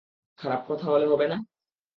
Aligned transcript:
খারাপ 0.39 0.61
কথা 0.67 0.85
হলে 0.85 1.05
হবে 1.05 1.25
না? 1.27 1.37